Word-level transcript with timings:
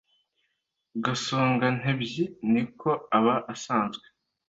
Gasongantebyi 1.03 2.23
ni 2.51 2.63
ko 2.79 2.91
aba 3.17 3.35
asanzwe. 3.53 4.05